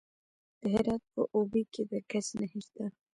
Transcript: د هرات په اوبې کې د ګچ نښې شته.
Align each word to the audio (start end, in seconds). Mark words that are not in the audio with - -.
د 0.59 0.61
هرات 0.73 1.03
په 1.13 1.21
اوبې 1.35 1.63
کې 1.73 1.81
د 1.89 1.91
ګچ 2.09 2.27
نښې 2.39 2.61
شته. 2.65 2.85